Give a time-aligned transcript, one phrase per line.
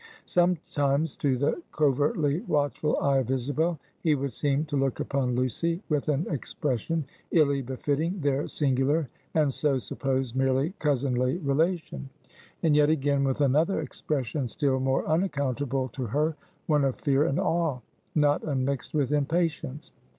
[0.25, 5.83] Sometimes, to the covertly watchful eye of Isabel, he would seem to look upon Lucy
[5.89, 12.09] with an expression illy befitting their singular and so supposed merely cousinly relation;
[12.63, 17.39] and yet again, with another expression still more unaccountable to her, one of fear and
[17.39, 17.77] awe,
[18.15, 19.91] not unmixed with impatience.